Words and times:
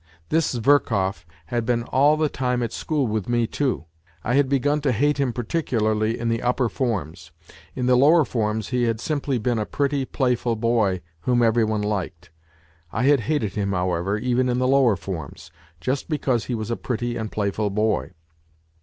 This 0.29 0.51
Zverkov 0.55 1.25
had 1.45 1.63
been 1.63 1.83
all 1.83 2.17
the 2.17 2.27
time 2.27 2.63
at 2.63 2.73
school 2.73 3.05
with 3.05 3.29
me 3.29 3.45
too. 3.45 3.85
I 4.23 4.33
had 4.33 4.49
begun 4.49 4.81
to 4.81 4.91
hate 4.91 5.19
him 5.19 5.31
particularly 5.31 6.17
in 6.17 6.27
the 6.27 6.41
upper 6.41 6.69
forms. 6.69 7.29
In 7.75 7.85
the 7.85 7.95
lower 7.95 8.25
forms 8.25 8.69
he 8.69 8.85
had 8.85 8.99
simply 8.99 9.37
been 9.37 9.59
a 9.59 9.65
pretty, 9.67 10.05
playful 10.05 10.55
boy 10.55 11.01
whom 11.19 11.43
everybody 11.43 11.85
liked. 11.85 12.31
I 12.91 13.03
had 13.03 13.19
hated 13.29 13.53
him, 13.53 13.73
however, 13.73 14.17
even 14.17 14.49
in 14.49 14.57
the 14.57 14.67
lower 14.67 14.95
forms, 14.95 15.51
just 15.79 16.09
because 16.09 16.45
he 16.45 16.55
was 16.55 16.71
a 16.71 16.75
pretty 16.75 17.15
and 17.15 17.31
playful 17.31 17.69
boy. 17.69 18.13